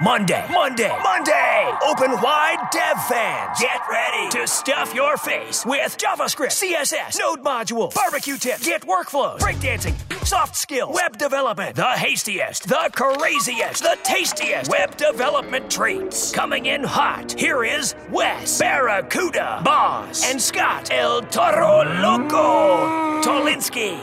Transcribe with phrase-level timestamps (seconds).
[0.00, 1.72] Monday, Monday, Monday!
[1.84, 3.58] Open wide dev fans.
[3.60, 9.40] Get ready to stuff your face with JavaScript, CSS, Node module, barbecue tips, Git workflows,
[9.40, 16.30] breakdancing, soft skills, web development, the hastiest, the craziest, the tastiest web development treats.
[16.30, 23.98] Coming in hot, here is Wes, Barracuda, Bos, and Scott, El Toro Loco, Tolinski.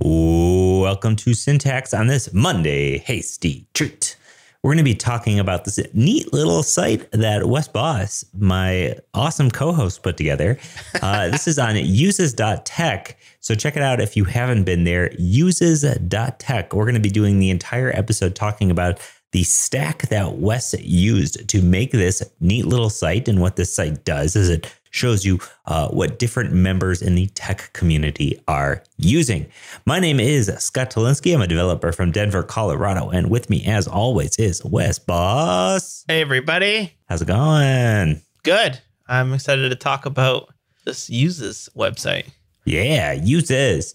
[0.00, 4.16] Welcome to Syntax on this Monday Hasty Treat.
[4.64, 9.50] We're going to be talking about this neat little site that Wes Bos, my awesome
[9.50, 10.58] co host, put together.
[11.02, 13.18] Uh, this is on uses.tech.
[13.40, 15.12] So check it out if you haven't been there.
[15.18, 16.72] Uses.tech.
[16.72, 19.00] We're going to be doing the entire episode talking about
[19.32, 23.28] the stack that Wes used to make this neat little site.
[23.28, 27.26] And what this site does is it shows you uh, what different members in the
[27.28, 29.46] tech community are using.
[29.84, 31.34] My name is Scott Tolinski.
[31.34, 33.10] I'm a developer from Denver, Colorado.
[33.10, 36.04] And with me, as always, is Wes Bos.
[36.06, 36.92] Hey, everybody.
[37.08, 38.22] How's it going?
[38.44, 38.80] Good.
[39.08, 40.54] I'm excited to talk about
[40.84, 42.26] this uses website.
[42.64, 43.94] Yeah, uses.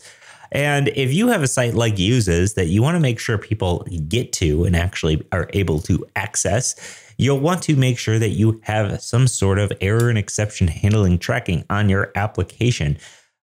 [0.51, 3.87] And if you have a site like Uses that you want to make sure people
[4.07, 6.75] get to and actually are able to access,
[7.19, 11.19] you'll want to make sure that you have some sort of error and exception handling
[11.19, 12.97] tracking on your application.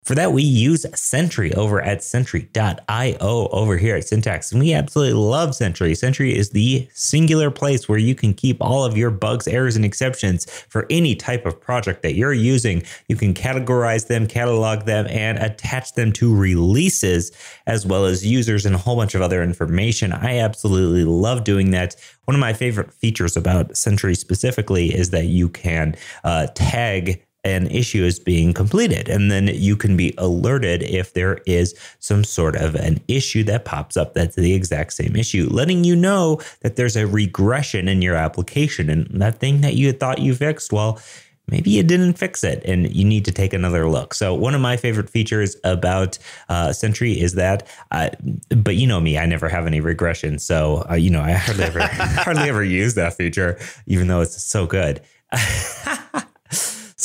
[0.06, 3.18] For that, we use Sentry over at Sentry.io
[3.50, 4.52] over here at Syntax.
[4.52, 5.96] And we absolutely love Sentry.
[5.96, 9.84] Sentry is the singular place where you can keep all of your bugs, errors, and
[9.84, 12.84] exceptions for any type of project that you're using.
[13.08, 17.32] You can categorize them, catalog them, and attach them to releases
[17.66, 20.12] as well as users and a whole bunch of other information.
[20.12, 21.96] I absolutely love doing that.
[22.26, 27.68] One of my favorite features about Sentry specifically is that you can uh, tag an
[27.68, 29.08] issue is being completed.
[29.08, 33.64] And then you can be alerted if there is some sort of an issue that
[33.64, 38.02] pops up that's the exact same issue, letting you know that there's a regression in
[38.02, 40.72] your application and that thing that you thought you fixed.
[40.72, 41.00] Well,
[41.48, 44.12] maybe you didn't fix it and you need to take another look.
[44.12, 48.10] So one of my favorite features about uh, Sentry is that, uh,
[48.48, 50.40] but you know me, I never have any regression.
[50.40, 53.56] So, uh, you know, I hardly ever, hardly ever use that feature,
[53.86, 55.00] even though it's so good.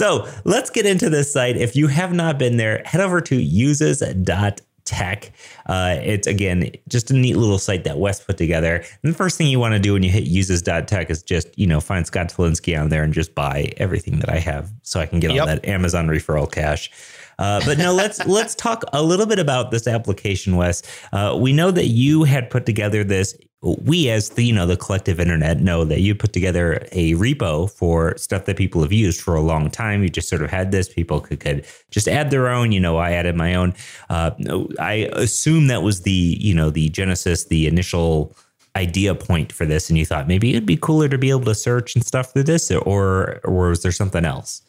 [0.01, 1.57] So let's get into this site.
[1.57, 5.31] If you have not been there, head over to uses.tech.
[5.67, 8.77] Uh, it's again just a neat little site that Wes put together.
[8.77, 11.67] And the first thing you want to do when you hit uses.tech is just, you
[11.67, 15.05] know, find Scott Tolinski on there and just buy everything that I have so I
[15.05, 15.41] can get yep.
[15.41, 16.89] all that Amazon referral cash.
[17.37, 20.81] Uh, but now let's let's talk a little bit about this application, Wes.
[21.13, 24.77] Uh, we know that you had put together this we as the you know the
[24.77, 29.21] collective internet know that you put together a repo for stuff that people have used
[29.21, 30.01] for a long time.
[30.01, 30.89] You just sort of had this.
[30.89, 32.71] People could, could just add their own.
[32.71, 33.73] You know i added my own.
[34.09, 34.31] Uh,
[34.79, 38.35] i assume that was the you know the genesis the initial
[38.75, 39.89] idea point for this.
[39.89, 42.43] And you thought maybe it'd be cooler to be able to search and stuff through
[42.43, 44.61] this or or was there something else?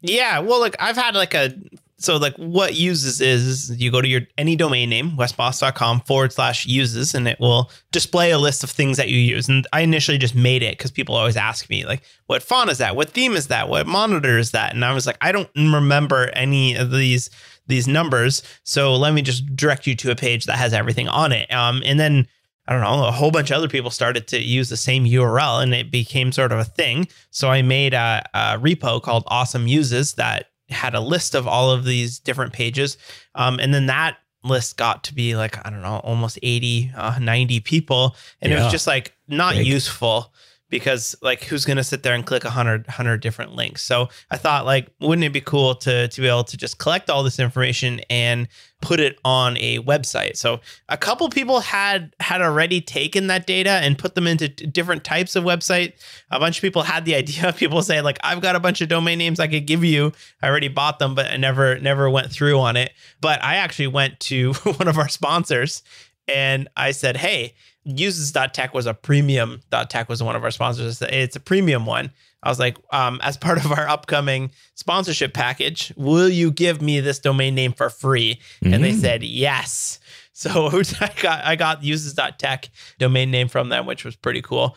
[0.00, 1.54] Yeah, well, like I've had like a
[2.04, 6.66] so like what uses is you go to your any domain name wesbos.com forward slash
[6.66, 9.48] uses and it will display a list of things that you use.
[9.48, 12.78] And i initially just made it because people always ask me like what font is
[12.78, 12.96] that?
[12.96, 13.68] What theme is that?
[13.68, 14.74] What monitor is that?
[14.74, 17.30] And i was like i don't remember any of these
[17.66, 18.42] these numbers.
[18.64, 21.52] So let me just direct you to a page that has everything on it.
[21.52, 22.26] Um, and then
[22.66, 25.62] I don't know, a whole bunch of other people started to use the same URL
[25.62, 27.08] and it became sort of a thing.
[27.30, 31.70] So I made a, a repo called Awesome Uses that had a list of all
[31.70, 32.98] of these different pages.
[33.34, 37.18] Um, and then that list got to be like, I don't know, almost 80, uh,
[37.18, 38.14] 90 people.
[38.42, 38.60] And yeah.
[38.60, 39.66] it was just like not Big.
[39.66, 40.33] useful
[40.70, 43.82] because like who's going to sit there and click 100 100 different links?
[43.82, 47.10] So i thought like wouldn't it be cool to to be able to just collect
[47.10, 48.48] all this information and
[48.80, 50.36] put it on a website?
[50.36, 55.04] So a couple people had had already taken that data and put them into different
[55.04, 55.92] types of website.
[56.30, 58.80] A bunch of people had the idea of people say like i've got a bunch
[58.80, 60.12] of domain names i could give you.
[60.42, 62.92] I already bought them but i never never went through on it.
[63.20, 65.82] But i actually went to one of our sponsors
[66.26, 67.54] and i said hey
[67.84, 71.00] uses.tech was a premium tech was one of our sponsors.
[71.02, 72.10] It's a premium one.
[72.42, 77.00] I was like, um, as part of our upcoming sponsorship package, will you give me
[77.00, 78.40] this domain name for free?
[78.62, 78.74] Mm-hmm.
[78.74, 79.00] And they mm.
[79.00, 79.98] said yes.
[80.32, 80.68] So
[81.00, 82.68] I got I got uses.tech
[82.98, 84.76] domain name from them, which was pretty cool.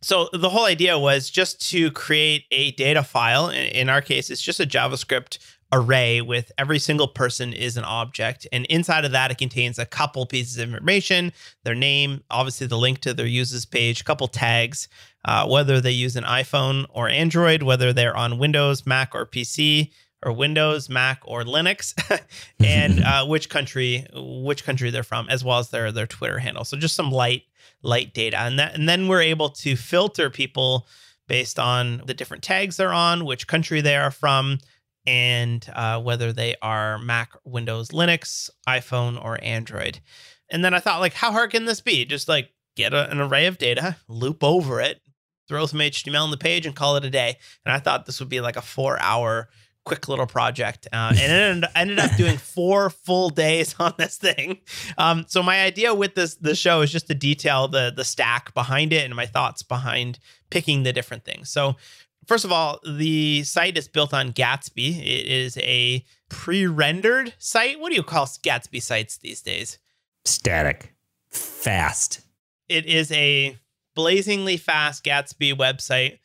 [0.00, 3.48] So the whole idea was just to create a data file.
[3.48, 5.38] In our case, it's just a JavaScript
[5.72, 8.46] array with every single person is an object.
[8.52, 11.32] And inside of that, it contains a couple pieces of information
[11.64, 14.88] their name, obviously the link to their uses page, a couple tags,
[15.24, 19.90] uh, whether they use an iPhone or Android, whether they're on Windows, Mac, or PC,
[20.22, 21.94] or Windows, Mac, or Linux,
[22.60, 26.64] and uh, which country which country they're from, as well as their their Twitter handle.
[26.64, 27.42] So just some light
[27.82, 30.86] light data, and that and then we're able to filter people
[31.28, 34.58] based on the different tags they're on, which country they are from,
[35.08, 40.00] and uh, whether they are Mac, Windows, Linux, iPhone, or Android.
[40.50, 42.04] And then I thought, like, how hard can this be?
[42.04, 45.00] Just like get a, an array of data, loop over it,
[45.48, 47.38] throw some HTML on the page, and call it a day.
[47.64, 49.48] And I thought this would be like a four hour
[49.84, 54.58] quick little project uh, and ended, ended, up doing four full days on this thing
[54.98, 58.52] um, so my idea with this the show is just to detail the the stack
[58.52, 60.18] behind it and my thoughts behind
[60.50, 61.74] picking the different things so
[62.28, 64.98] first of all the site is built on gatsby.
[65.00, 67.80] It is a pre-rendered site.
[67.80, 69.78] What do you call gatsby sites these days?
[70.24, 70.94] Static.
[71.30, 72.20] Fast.
[72.68, 73.58] It is a
[73.94, 76.18] blazingly fast gatsby website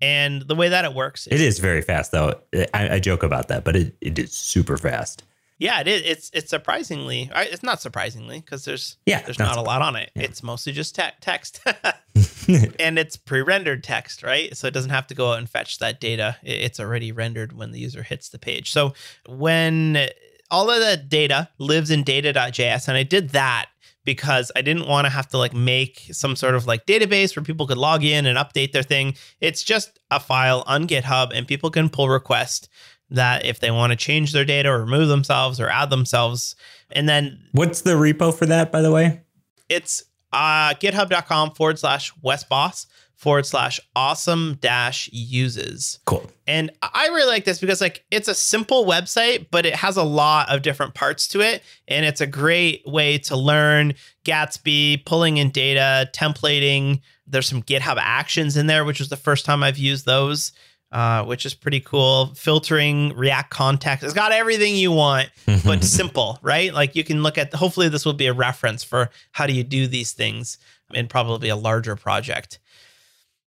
[0.00, 2.38] and the way that it works, it is very fast though.
[2.74, 5.22] I, I joke about that, but it, it is super fast.
[5.58, 6.02] Yeah, it is.
[6.04, 7.30] It's it's surprisingly.
[7.34, 10.10] It's not surprisingly because there's yeah, there's not a lot on it.
[10.14, 10.22] Yeah.
[10.22, 11.60] It's mostly just te- text,
[12.78, 14.56] and it's pre-rendered text, right?
[14.56, 16.36] So it doesn't have to go out and fetch that data.
[16.42, 18.72] It's already rendered when the user hits the page.
[18.72, 18.94] So
[19.28, 20.08] when
[20.50, 23.66] all of that data lives in data.js, and I did that
[24.04, 27.44] because I didn't want to have to like make some sort of like database where
[27.44, 29.14] people could log in and update their thing.
[29.40, 32.68] It's just a file on GitHub and people can pull requests
[33.10, 36.56] that if they want to change their data or remove themselves or add themselves.
[36.90, 39.22] And then what's the repo for that, by the way?
[39.68, 42.86] It's uh, github.com forward slash wesbos
[43.16, 45.98] forward slash awesome dash uses.
[46.04, 46.30] Cool.
[46.46, 50.02] And I really like this because like it's a simple website, but it has a
[50.02, 51.62] lot of different parts to it.
[51.88, 57.00] And it's a great way to learn Gatsby, pulling in data, templating.
[57.26, 60.52] There's some GitHub actions in there, which was the first time I've used those.
[60.94, 62.32] Uh, which is pretty cool.
[62.36, 64.04] Filtering, React context.
[64.04, 65.28] It's got everything you want,
[65.64, 66.72] but simple, right?
[66.72, 69.64] Like you can look at, hopefully, this will be a reference for how do you
[69.64, 70.56] do these things
[70.92, 72.60] in probably a larger project.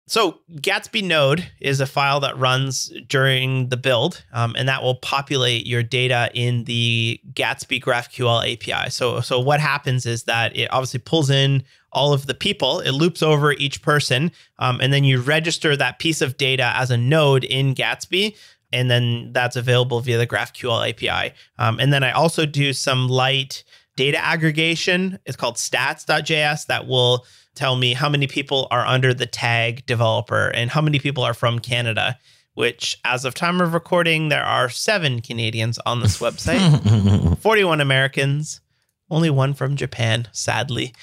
[0.06, 4.96] So Gatsby node is a file that runs during the build, um, and that will
[4.96, 8.90] populate your data in the Gatsby GraphQL API.
[8.90, 12.92] So, so what happens is that it obviously pulls in all of the people, it
[12.92, 16.98] loops over each person, um, and then you register that piece of data as a
[16.98, 18.36] node in Gatsby.
[18.72, 21.34] And then that's available via the GraphQL API.
[21.58, 23.64] Um, and then I also do some light
[23.96, 25.18] data aggregation.
[25.26, 27.26] It's called stats.js that will
[27.56, 31.34] tell me how many people are under the tag developer and how many people are
[31.34, 32.18] from Canada,
[32.54, 38.62] which as of time of recording, there are seven Canadians on this website, 41 Americans,
[39.10, 40.94] only one from Japan, sadly.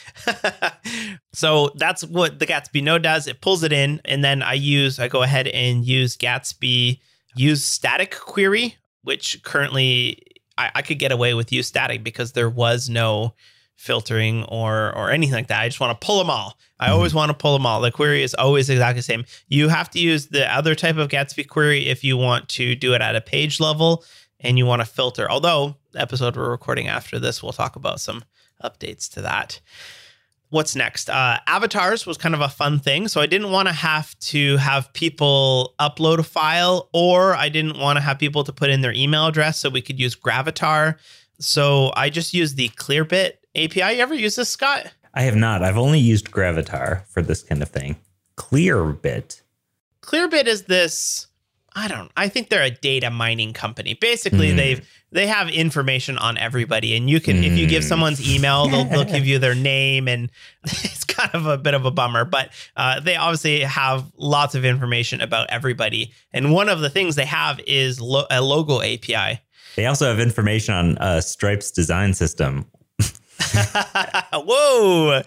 [1.32, 3.26] so that's what the Gatsby node does.
[3.26, 7.00] It pulls it in, and then I use, I go ahead and use Gatsby,
[7.35, 10.23] use static query, which currently
[10.56, 13.35] I, I could get away with use static because there was no
[13.76, 15.61] filtering or or anything like that.
[15.61, 16.59] I just want to pull them all.
[16.79, 16.94] I mm-hmm.
[16.94, 17.81] always want to pull them all.
[17.81, 19.25] The query is always exactly the same.
[19.49, 22.94] You have to use the other type of Gatsby query if you want to do
[22.94, 24.05] it at a page level
[24.41, 25.31] and you want to filter.
[25.31, 28.25] Although episode we're recording after this, we'll talk about some
[28.62, 29.61] updates to that.
[30.50, 31.11] What's next?
[31.11, 33.09] Uh, avatars was kind of a fun thing.
[33.09, 37.79] So I didn't want to have to have people upload a file, or I didn't
[37.79, 40.99] want to have people to put in their email address so we could use Gravatar.
[41.41, 43.97] So I just used the Clearbit API.
[43.97, 44.93] You ever use this, Scott?
[45.12, 45.62] I have not.
[45.62, 47.97] I've only used Gravatar for this kind of thing.
[48.37, 49.43] Clearbit.
[50.02, 51.26] Clearbit is this.
[51.78, 52.11] I don't.
[52.16, 53.92] I think they're a data mining company.
[53.95, 54.56] Basically, mm.
[54.56, 57.47] they've they have information on everybody, and you can mm.
[57.47, 57.88] if you give hmm.
[57.88, 60.30] someone's email, they'll, they'll give you their name, and
[60.64, 62.25] it's kind of a bit of a bummer.
[62.25, 67.14] But uh, they obviously have lots of information about everybody, and one of the things
[67.14, 69.40] they have is lo- a logo API.
[69.76, 72.64] They also have information on uh, Stripe's design system,
[74.33, 75.23] Whoa.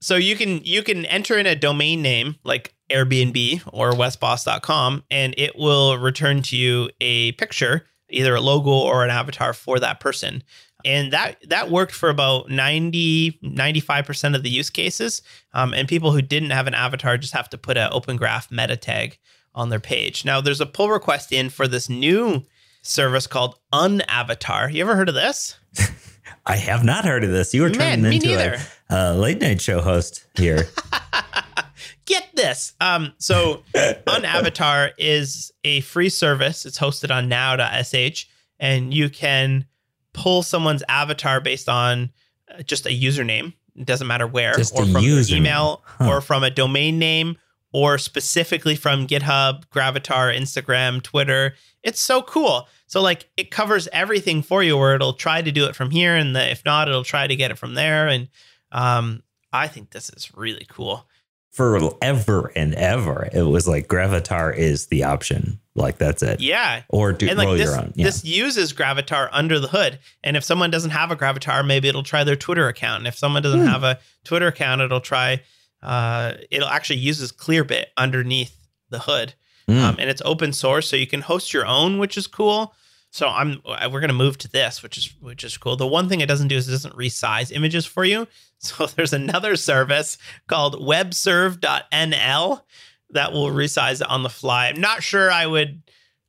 [0.00, 5.34] So you can you can enter in a domain name like Airbnb or wesbos.com and
[5.36, 10.00] it will return to you a picture, either a logo or an avatar for that
[10.00, 10.42] person.
[10.84, 15.22] And that that worked for about 90 95% of the use cases.
[15.52, 18.50] Um, and people who didn't have an avatar just have to put an open graph
[18.52, 19.18] meta tag
[19.54, 20.24] on their page.
[20.24, 22.44] Now there's a pull request in for this new
[22.82, 24.72] service called Unavatar.
[24.72, 25.56] You ever heard of this?
[26.46, 27.52] I have not heard of this.
[27.52, 30.68] You were turning Man, into a, a, late night show host here.
[32.06, 32.72] Get this.
[32.80, 36.64] Um, so Unavatar is a free service.
[36.64, 38.26] It's hosted on now.sh,
[38.58, 39.66] and you can
[40.12, 42.10] pull someone's avatar based on
[42.50, 43.52] uh, just a username.
[43.74, 46.08] It doesn't matter where, just or from email, huh.
[46.08, 47.36] or from a domain name,
[47.72, 51.54] or specifically from GitHub, Gravatar, Instagram, Twitter.
[51.82, 52.68] It's so cool.
[52.86, 56.16] So like it covers everything for you where it'll try to do it from here
[56.16, 58.08] and the, if not, it'll try to get it from there.
[58.08, 58.28] And
[58.72, 59.22] um,
[59.52, 61.06] I think this is really cool.
[61.52, 65.58] Forever and ever, it was like Gravatar is the option.
[65.74, 66.40] Like that's it.
[66.40, 66.82] Yeah.
[66.88, 67.92] Or do and like roll this, your own.
[67.96, 68.04] Yeah.
[68.06, 69.98] this uses Gravatar under the hood.
[70.22, 72.98] And if someone doesn't have a Gravatar, maybe it'll try their Twitter account.
[73.00, 73.66] And if someone doesn't Hmm.
[73.66, 75.42] have a Twitter account, it'll try.
[75.82, 78.54] Uh, it'll actually uses Clearbit underneath
[78.90, 79.34] the hood,
[79.68, 79.82] Mm.
[79.82, 82.74] um, and it's open source, so you can host your own, which is cool.
[83.10, 83.60] So I'm
[83.90, 85.76] we're gonna move to this, which is which is cool.
[85.76, 88.26] The one thing it doesn't do is it doesn't resize images for you.
[88.76, 92.62] So there's another service called webserv.nl
[93.10, 94.68] that will resize it on the fly.
[94.68, 95.82] I'm not sure I would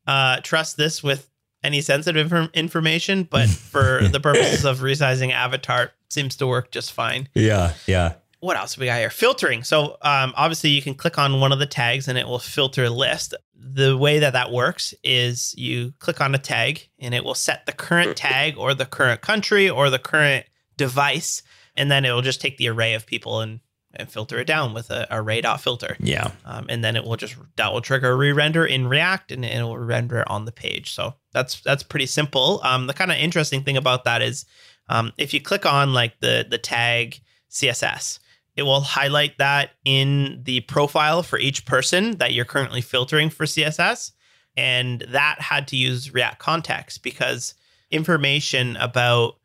[0.05, 1.29] uh, trust this with
[1.63, 6.71] any sensitive infor- information, but for the purposes of resizing avatar, it seems to work
[6.71, 7.27] just fine.
[7.33, 7.73] yeah.
[7.87, 8.13] Yeah.
[8.39, 9.09] What else we got here?
[9.09, 9.63] Filtering.
[9.63, 12.83] So um, obviously, you can click on one of the tags and it will filter
[12.83, 13.33] a list.
[13.55, 17.65] The way that that works is you click on a tag and it will set
[17.65, 20.45] the current tag or the current country or the current
[20.77, 21.41] device,
[21.77, 23.59] and then it will just take the array of people and
[23.97, 25.97] and filter it down with a array.filter.
[25.99, 26.31] Yeah.
[26.45, 29.61] Um, and then it will just that will trigger a re-render in React, and it
[29.63, 30.93] will render it on the page.
[30.93, 32.59] So that's that's pretty simple.
[32.63, 34.45] Um, the kind of interesting thing about that is,
[34.89, 38.19] um, if you click on like the the tag CSS,
[38.55, 43.45] it will highlight that in the profile for each person that you're currently filtering for
[43.45, 44.11] CSS,
[44.55, 47.53] and that had to use React context because
[47.89, 49.37] information about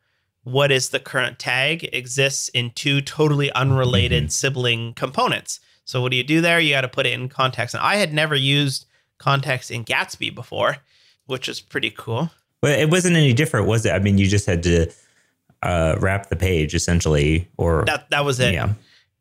[0.43, 5.59] what is the current tag exists in two totally unrelated sibling components.
[5.85, 6.59] So what do you do there?
[6.59, 7.75] You got to put it in context.
[7.75, 8.85] And I had never used
[9.17, 10.77] context in Gatsby before,
[11.27, 12.29] which is pretty cool.
[12.61, 13.91] But it wasn't any different, was it?
[13.91, 14.91] I mean, you just had to
[15.61, 18.53] uh, wrap the page essentially, or That that was it.
[18.53, 18.73] yeah.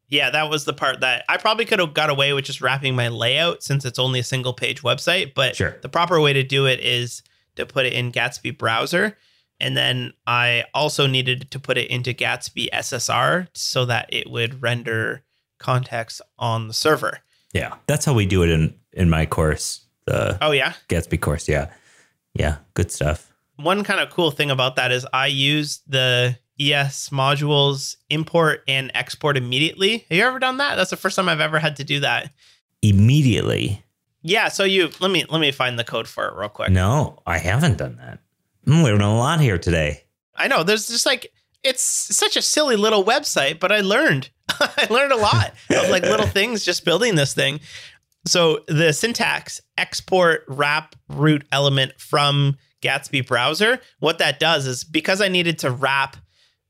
[0.09, 2.95] Yeah, that was the part that I probably could have got away with just wrapping
[2.95, 5.33] my layout since it's only a single page website.
[5.35, 5.77] But Sure.
[5.81, 7.23] the proper way to do it is
[7.57, 9.17] to put it in Gatsby browser.
[9.63, 14.61] And then I also needed to put it into Gatsby SSR so that it would
[14.61, 15.23] render
[15.59, 17.21] context on the server.
[17.55, 17.75] Yeah.
[17.87, 20.75] That's how we do it in in my course, the Oh, yeah.
[20.89, 21.49] Gatsby course.
[21.49, 21.71] Yeah.
[22.35, 22.57] Yeah.
[22.75, 23.33] Good stuff.
[23.57, 28.91] One kind of cool thing about that is I use the ES modules import and
[28.95, 29.99] export immediately.
[30.09, 30.75] Have you ever done that?
[30.77, 32.33] That's the first time I've ever had to do that.
[32.83, 33.83] Immediately.
[34.23, 36.71] Yeah, so you let me let me find the code for it real quick.
[36.71, 38.21] No, I haven't done that.
[38.65, 40.05] Hmm, I'm learning a lot here today.
[40.35, 44.87] I know there's just like it's such a silly little website, but I learned I
[44.91, 47.61] learned a lot of like little things just building this thing.
[48.27, 55.21] So the syntax export wrap root element from Gatsby browser, what that does is because
[55.21, 56.17] I needed to wrap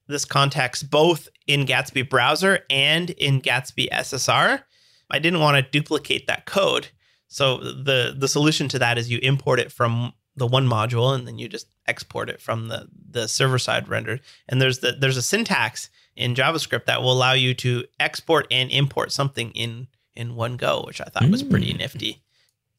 [0.08, 4.62] this context both in Gatsby browser and in Gatsby SSR,
[5.10, 6.88] I didn't want to duplicate that code.
[7.28, 11.26] So the the solution to that is you import it from the one module and
[11.26, 14.20] then you just export it from the the server side rendered.
[14.48, 18.70] And there's the there's a syntax in JavaScript that will allow you to export and
[18.70, 21.78] import something in in one go, which I thought was pretty Mm.
[21.78, 22.22] nifty.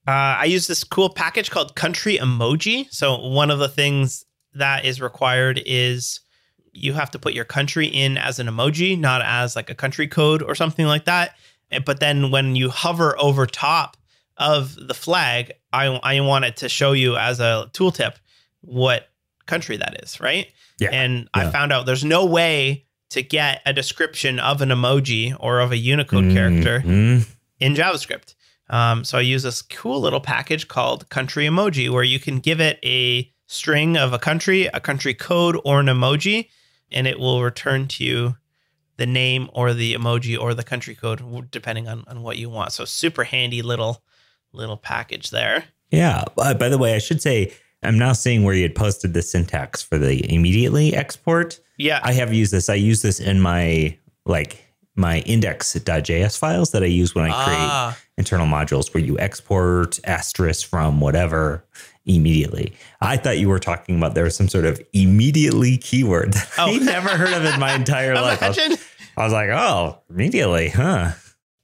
[0.07, 2.87] Uh, I use this cool package called Country Emoji.
[2.93, 6.19] So one of the things that is required is
[6.73, 10.07] you have to put your country in as an emoji, not as like a country
[10.07, 11.35] code or something like that.
[11.85, 13.95] But then when you hover over top
[14.37, 18.15] of the flag, I, I want it to show you as a tooltip
[18.63, 19.09] what
[19.45, 20.47] country that is, right?
[20.79, 20.89] Yeah.
[20.91, 25.59] And I found out there's no way to get a description of an emoji or
[25.59, 26.81] of a Unicode Mm, character
[27.59, 28.33] in JavaScript.
[28.69, 32.59] Um, so I use this cool little package called Country Emoji, where you can give
[32.59, 36.47] it a string of a country, a country code, or an emoji,
[36.91, 38.35] and it will return to you
[38.97, 42.71] the name or the emoji or the country code, depending on, on what you want.
[42.71, 44.01] So super handy little
[44.53, 45.65] little package there.
[45.91, 46.23] Yeah.
[46.37, 47.53] Uh, by the way, I should say
[47.85, 51.59] I'm now seeing where you had posted the syntax for the immediately export.
[51.77, 52.69] Yeah, I have used this.
[52.69, 54.63] I use this in my like
[54.95, 59.99] my index.js files that I use when I create Ah, internal modules where you export
[60.03, 61.65] asterisk from whatever
[62.05, 62.73] immediately.
[63.01, 66.71] I thought you were talking about there was some sort of immediately keyword that I
[66.71, 66.77] Oh.
[66.77, 68.43] never heard of in my entire life.
[68.43, 68.57] I was,
[69.17, 71.11] I was like, oh, immediately, huh?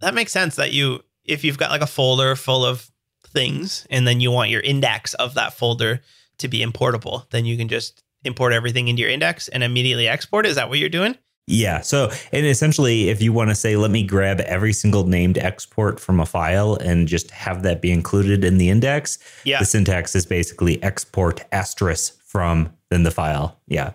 [0.01, 2.88] that makes sense that you if you've got like a folder full of
[3.29, 6.01] things and then you want your index of that folder
[6.37, 10.45] to be importable then you can just import everything into your index and immediately export
[10.45, 10.49] it.
[10.49, 11.15] is that what you're doing
[11.47, 11.81] Yeah.
[11.81, 15.99] So, and essentially, if you want to say, let me grab every single named export
[15.99, 20.15] from a file and just have that be included in the index, yeah the syntax
[20.15, 23.57] is basically export asterisk from then the file.
[23.67, 23.93] Yeah.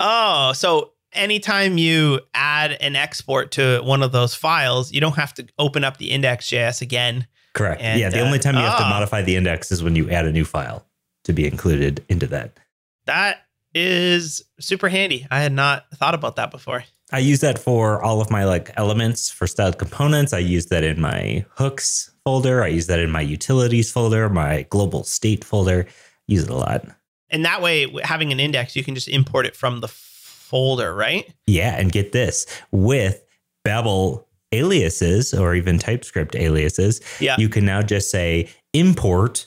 [0.00, 5.32] oh so anytime you add an export to one of those files you don't have
[5.34, 7.80] to open up the index.js again Correct.
[7.80, 8.10] And, yeah.
[8.10, 8.90] The uh, only time you have to ah.
[8.90, 10.86] modify the index is when you add a new file
[11.24, 12.58] to be included into that.
[13.06, 13.38] That
[13.74, 15.26] is super handy.
[15.30, 16.84] I had not thought about that before.
[17.12, 20.32] I use that for all of my like elements for styled components.
[20.32, 22.62] I use that in my hooks folder.
[22.62, 25.86] I use that in my utilities folder, my global state folder.
[26.26, 26.84] Use it a lot.
[27.30, 31.32] And that way, having an index, you can just import it from the folder, right?
[31.46, 33.24] Yeah, and get this with
[33.64, 37.36] Babel aliases or even TypeScript aliases, Yeah.
[37.38, 39.46] you can now just say import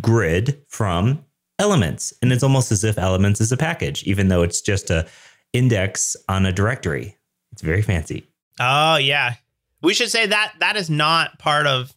[0.00, 1.24] grid from
[1.58, 2.12] elements.
[2.22, 5.06] And it's almost as if elements is a package, even though it's just a
[5.52, 7.16] index on a directory.
[7.52, 8.26] It's very fancy.
[8.60, 9.34] Oh yeah.
[9.82, 11.94] We should say that that is not part of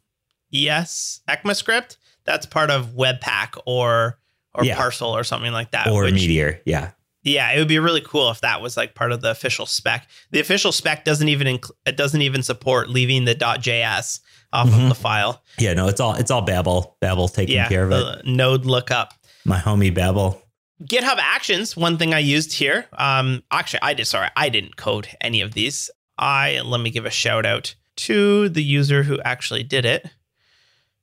[0.53, 1.97] ES ECMAScript.
[2.25, 4.19] That's part of Webpack or
[4.53, 4.75] or Yeah.
[4.77, 5.87] Parcel or something like that.
[5.87, 6.61] or which- Meteor.
[6.65, 6.91] Yeah.
[7.29, 10.07] Yeah, it would be really cool if that was like part of the official spec.
[10.31, 14.19] The official spec doesn't even inc- it doesn't even support leaving the .js
[14.51, 14.89] off of Mhm.
[14.89, 15.43] the file.
[15.57, 16.97] Yeah, no, it's all it's all Babel.
[17.01, 18.25] Babel taking Yeah, care of it.
[18.25, 19.13] node lookup.
[19.45, 20.41] My homie Babel.
[20.83, 22.87] GitHub Actions, one thing I used here.
[22.97, 24.05] Um, actually, I did.
[24.07, 25.89] Sorry, I didn't code any of these.
[26.17, 30.07] I let me give a shout out to the user who actually did it.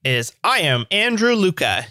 [0.04, 1.86] Is I am Andrew Luca.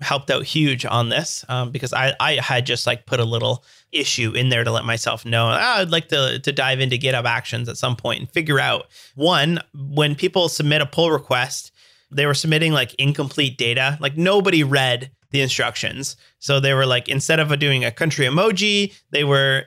[0.00, 3.64] Helped out huge on this um, because I I had just like put a little
[3.92, 7.24] issue in there to let myself know "Ah, I'd like to to dive into GitHub
[7.24, 11.72] Actions at some point and figure out one when people submit a pull request
[12.10, 13.98] they were submitting like incomplete data.
[14.00, 16.16] Like nobody read the instructions.
[16.38, 19.64] So they were like, instead of doing a country emoji, they were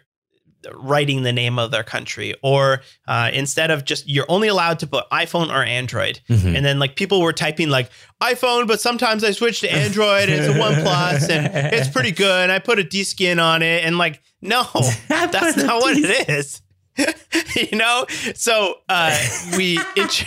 [0.74, 2.36] writing the name of their country.
[2.44, 6.20] Or uh, instead of just, you're only allowed to put iPhone or Android.
[6.30, 6.56] Mhm.
[6.56, 7.90] And then like people were typing like
[8.22, 10.30] iPhone, but sometimes I switch to Android.
[10.30, 12.44] and it's a One Plus and it's pretty good.
[12.44, 13.84] And I put a D skin on it.
[13.86, 14.64] And like, no,
[15.08, 16.62] that's not what D- it is.
[17.72, 18.06] you know?
[18.36, 19.18] So uh,
[19.56, 20.26] we int-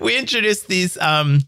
[0.00, 1.40] we introduced these um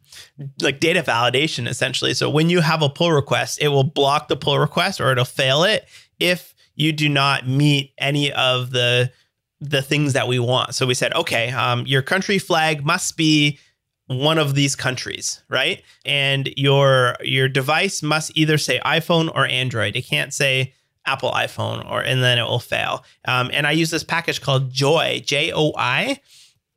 [0.63, 2.15] like data validation essentially.
[2.15, 5.25] So when you have a pull request, it will block the pull request or it'll
[5.25, 5.87] fail it
[6.21, 9.13] if you do not meet any of the
[9.61, 10.75] the things that we want.
[10.75, 13.59] So we said, okay, um, your country flag must be
[14.07, 15.83] one of these countries, right?
[16.07, 19.95] And your your device must either say iPhone or Android.
[19.95, 20.73] It can't say
[21.05, 23.05] Apple iPhone or and then it will fail.
[23.27, 26.21] Um, and I use this package called joi, J O I.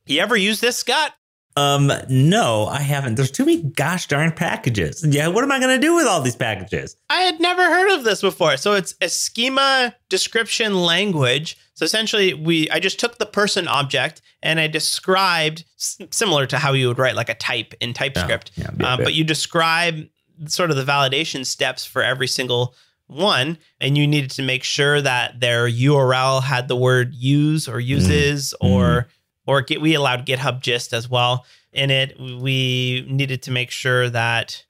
[0.05, 1.13] You ever use this, Scott?
[1.55, 3.15] Um, no, I haven't.
[3.15, 5.05] There's too many gosh darn packages.
[5.07, 6.95] Yeah, what am I gonna do with all these packages?
[7.09, 8.57] I had never heard of this before.
[8.57, 11.57] So it's a schema description language.
[11.75, 16.73] So essentially, we I just took the person object and I described similar to how
[16.73, 18.51] you would write like a type in TypeScript.
[18.55, 19.03] Yeah, yeah, Um, yeah.
[19.05, 20.07] but you describe
[20.47, 22.75] sort of the validation steps for every single
[23.07, 27.79] one, and you needed to make sure that their URL had the word use or
[27.79, 29.07] uses or
[29.47, 32.19] or get we allowed GitHub gist as well in it.
[32.19, 34.63] We needed to make sure that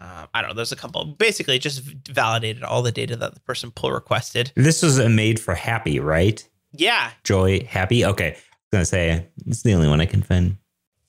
[0.00, 0.54] uh, I don't know.
[0.54, 1.04] There's a couple.
[1.04, 4.50] Basically, just validated all the data that the person pull requested.
[4.56, 6.46] This was a made for hapi, right?
[6.72, 8.04] Yeah, Joi, hapi.
[8.04, 8.38] Okay, I was
[8.72, 10.56] gonna say it's the only one I can find.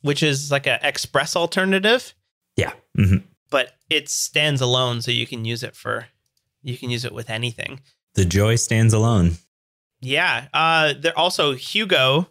[0.02, 2.14] which is like a Express alternative,
[2.58, 2.74] Yeah.
[2.96, 3.18] hmm
[3.50, 6.08] but it stands alone, so you can use it for
[6.62, 7.80] you can use it with anything.
[8.16, 9.38] The joy stands alone.
[10.02, 10.48] Yeah.
[10.54, 12.28] Uh, there also Hugo,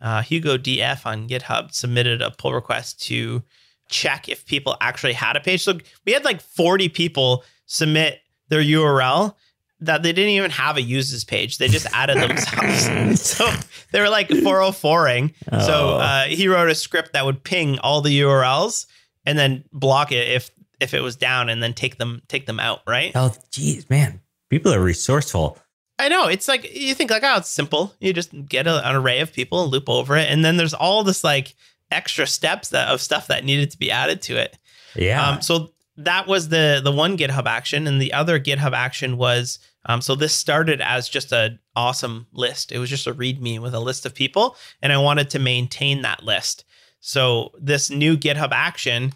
[0.00, 3.42] uh, Hugo DF on GitHub submitted a pull request to
[3.88, 5.62] check if people actually had a page.
[5.62, 9.34] So we had like 40 people submit their URL
[9.80, 11.58] that they didn't even have a uses page.
[11.58, 13.20] They just added themselves.
[13.26, 13.50] so
[13.92, 15.34] they were like 404ing.
[15.50, 15.56] So
[15.94, 15.98] Oh.
[15.98, 18.86] uh, he wrote a script that would ping all the URLs
[19.26, 22.58] and then block it if if it was down and then take them take them
[22.60, 23.12] out, right?
[23.14, 25.58] Oh, geez, man, people are resourceful.
[26.00, 26.26] I know.
[26.26, 27.94] It's like you think like, oh, it's simple.
[28.00, 30.74] You just get a, an array of people and loop over it, and then there's
[30.74, 31.54] all this like
[31.90, 34.58] extra steps that of stuff that needed to be added to it.
[34.96, 35.22] Yeah.
[35.22, 39.58] Um, so that was the the one GitHub action, and the other GitHub action was
[39.86, 42.72] um, so this started as just an awesome list.
[42.72, 46.02] It was just a README with a list of people, and I wanted to maintain
[46.02, 46.64] that list.
[47.00, 49.12] So this new GitHub action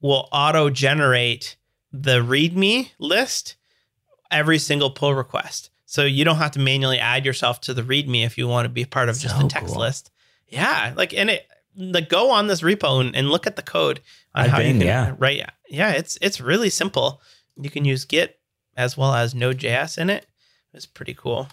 [0.00, 1.56] will auto generate
[1.92, 3.56] the README list
[4.30, 5.70] every single pull request.
[5.90, 8.68] So you don't have to manually add yourself to the README if you want to
[8.68, 9.80] be part of just So the text cool.
[9.80, 10.10] list.
[10.46, 11.46] Yeah, like and it
[11.76, 14.00] like go on this repo and, and look at the code
[14.34, 15.14] on I've how you can yeah.
[15.18, 15.48] right.
[15.66, 17.22] Yeah, it's it's really simple.
[17.56, 18.38] You can use Git
[18.76, 20.26] as well as Node.js in it.
[20.74, 21.48] It's pretty cool.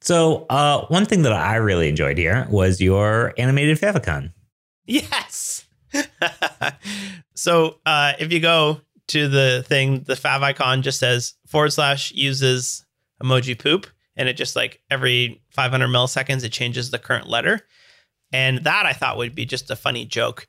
[0.00, 4.32] so, uh, one thing that I really enjoyed here was your animated favicon.
[4.84, 5.64] Yes.
[7.36, 12.10] so uh, if you go to the thing, the fav icon just says forward slash
[12.10, 12.84] uses
[13.22, 17.60] emoji poop, and it just like every 500 milliseconds it changes the current letter.
[18.32, 20.46] And that I thought would be just a funny joke.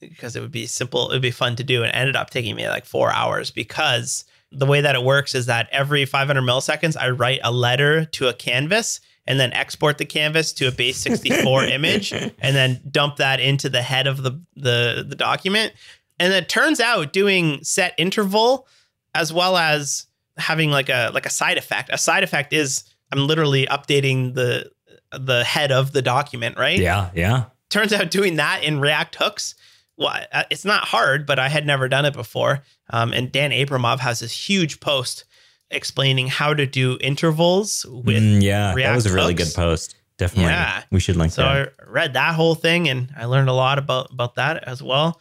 [0.00, 1.82] because it would be simple, it would be fun to do.
[1.82, 5.34] And it ended up taking me like four hours because the way that it works
[5.34, 9.98] is that every 500 milliseconds, I write a letter to a canvas and then export
[9.98, 14.22] the canvas to a base 64 image and then dump that into the head of
[14.22, 15.72] the, the, the document.
[16.18, 18.66] And it turns out doing set interval
[19.14, 20.06] as well as
[20.42, 21.90] having like a like a side effect.
[21.92, 24.70] A side effect is I'm literally updating the
[25.18, 26.78] the head of the document, right?
[26.78, 27.44] Yeah, yeah.
[27.70, 29.54] Turns out doing that in React hooks,
[29.96, 32.62] well, uh, it's not hard, but I had never done it before.
[32.90, 35.24] Um, and Dan Abramov has this huge post
[35.70, 39.50] explaining how to do intervals with Mm, yeah, React that was a really hooks.
[39.50, 39.96] good post.
[40.18, 40.52] Definitely.
[40.52, 40.82] Yeah.
[40.90, 41.36] We should link that.
[41.36, 41.72] So that.
[41.86, 45.20] I read that whole thing and I learned a lot about about that as well.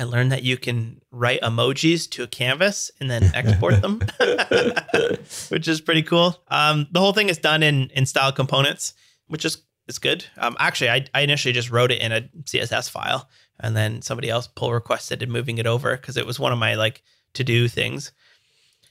[0.00, 4.00] I learned that you can write emojis to a canvas and then export them,
[5.50, 6.42] which is pretty cool.
[6.48, 8.94] Um, the whole thing is done in in style components,
[9.26, 9.58] which is
[9.88, 10.24] is good.
[10.38, 14.30] Um, actually, I, I initially just wrote it in a CSS file, and then somebody
[14.30, 17.02] else pull requested and moving it over because it was one of my like
[17.34, 18.10] to do things.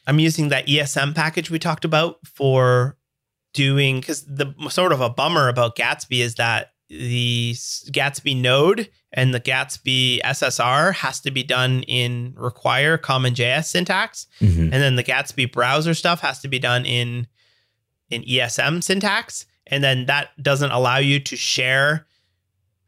[0.06, 2.98] I'm using that ESM package we talked about for
[3.56, 9.34] doing because the sort of a bummer about Gatsby is that the Gatsby node and
[9.34, 14.64] the Gatsby SSR has to be done in require common JS syntax, Mhm.
[14.64, 17.28] and then the Gatsby browser stuff has to be done in
[18.10, 22.08] in ESM syntax, and then that doesn't allow you to share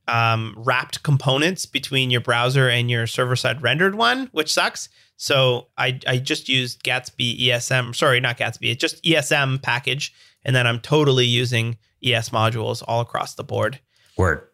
[0.07, 4.89] um, wrapped components between your browser and your server side rendered one, which sucks.
[5.15, 7.93] So I I just used Gatsby ESM.
[7.95, 8.71] Sorry, not Gatsby.
[8.71, 10.11] It's just ESM package,
[10.43, 13.79] and then I'm totally using ES modules all across the board.
[14.21, 14.47] Word.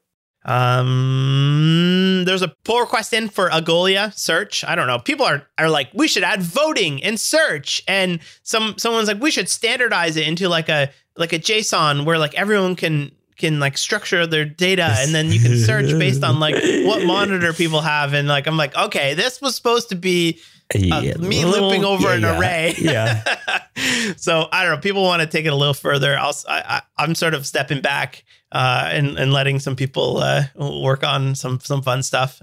[0.46, 4.64] Um, there's a pull request in for Algolia search.
[4.64, 4.98] I don't know.
[4.98, 9.30] People are are like, we should add voting and search, and some someone's like, we
[9.30, 13.78] should standardize it into like a like a JSON where like everyone can can like
[13.78, 18.14] structure their data, and then you can search based on like what monitor people have,
[18.14, 20.40] and like I'm like, okay, this was supposed to be
[20.76, 22.76] uh, me little- looping over yeah, an yeah, array.
[22.78, 24.14] Yeah.
[24.18, 24.82] so I don't know.
[24.82, 26.18] People want to take it a little further.
[26.18, 30.44] I'll, I, I, I'm sort of stepping back uh, and and letting some people uh,
[30.56, 32.42] work on some some fun stuff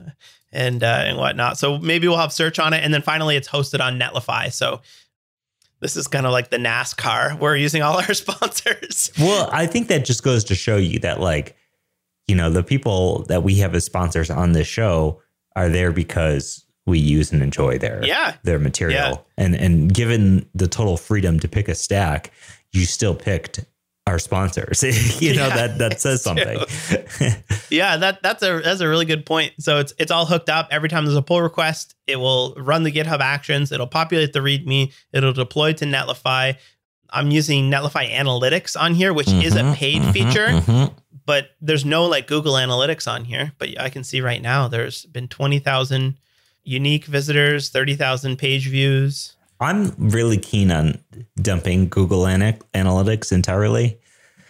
[0.52, 1.58] and uh, and whatnot.
[1.58, 4.52] So maybe we'll have search on it, and then finally it's hosted on Netlify.
[4.52, 4.80] So
[5.80, 7.38] this is kind of like the NASCAR.
[7.38, 9.12] We're using all our sponsors.
[9.18, 11.56] Well, I think that just goes to show you that, like,
[12.26, 15.20] you know, the people that we have as sponsors on this show
[15.54, 18.34] are there because we use and enjoy their Yeah.
[18.42, 19.24] their material.
[19.38, 19.44] Yeah.
[19.44, 22.30] And and given the total freedom to pick a stack,
[22.72, 23.60] you still picked
[24.06, 24.82] our sponsors.
[25.22, 26.58] you know Yeah, that that says something.
[27.70, 29.54] Yeah, that that's a that's a really good point.
[29.58, 30.68] So it's it's all hooked up.
[30.70, 33.72] Every time there's a pull request, it will run the GitHub actions.
[33.72, 34.92] It'll populate the README.
[35.12, 36.56] It'll deploy to Netlify.
[37.10, 40.92] I'm using Netlify Analytics on here, which is a Mhm, paid mhm, feature, mhm.
[41.26, 43.52] but there's no like Google Analytics on here.
[43.58, 46.18] But I can see right now there's been twenty thousand
[46.64, 49.34] unique visitors, thirty thousand page views.
[49.60, 50.98] I'm really keen on
[51.40, 53.98] dumping Google Ana- Analytics entirely.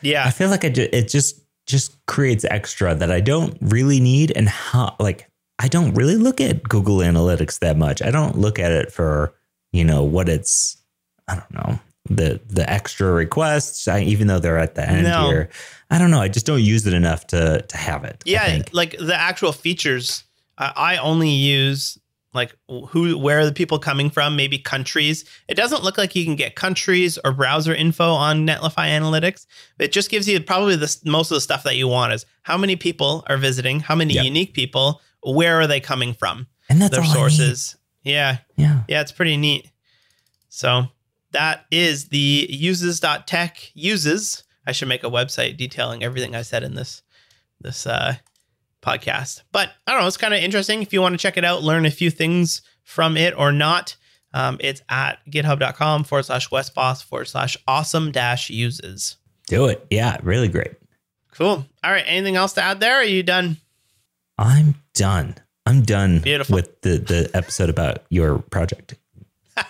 [0.00, 0.24] Yeah.
[0.24, 4.32] I feel like I ju- it just just creates extra that I don't really need,
[4.36, 8.02] and how like I don't really look at Google Analytics that much.
[8.02, 9.34] I don't look at it for
[9.72, 10.76] you know what it's.
[11.28, 11.78] I don't know
[12.10, 15.26] the the extra requests, I, even though they're at the end No.
[15.30, 15.48] here.
[15.90, 16.20] I don't know.
[16.20, 18.22] I just don't use it enough to to have it.
[18.26, 20.24] Yeah, like the actual features.
[20.58, 21.98] Uh, I only use
[22.34, 22.54] like
[22.88, 24.36] who where are the people coming from?
[24.36, 25.24] Maybe countries.
[25.48, 29.46] It doesn't look like you can get countries or browser info on netlify analytics.
[29.78, 32.56] It just gives you probably the most of the stuff that you want is how
[32.58, 34.24] many people are visiting how many Yep.
[34.24, 36.46] unique people where are they coming from?
[36.68, 37.18] And that's their all I need.
[37.18, 37.76] sources.
[38.02, 38.38] Yeah.
[38.56, 38.82] Yeah.
[38.88, 39.70] yeah it's pretty neat.
[40.48, 40.88] So
[41.32, 44.44] that is the uses.tech uses.
[44.66, 47.02] I should make a website detailing everything i said in this
[47.60, 48.14] this uh
[48.84, 51.44] podcast but i don't know it's kind of interesting if you want to check it
[51.44, 53.96] out learn a few things from it or not
[54.34, 59.16] um, it's at github.com forward slash wesbos forward slash awesome dash uses
[59.46, 59.86] Do it.
[59.90, 60.16] Yeah.
[60.22, 60.72] Really great.
[61.32, 63.56] cool all right anything else to add there are you done
[64.36, 65.36] I'm done.
[65.64, 66.56] I'm done Beautiful.
[66.56, 68.96] with the the episode about your project.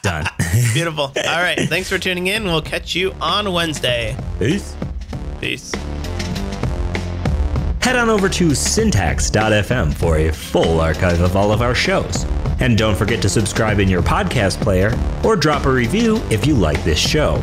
[0.03, 0.25] Done.
[0.73, 4.75] beautiful all right thanks for tuning in we'll catch you on wednesday Peace.
[5.41, 5.73] peace
[7.85, 12.25] Head on over to syntax.fm for a full archive of all of our shows.
[12.59, 16.55] And don't forget to subscribe in your podcast player or drop a review if you
[16.55, 17.43] like this show.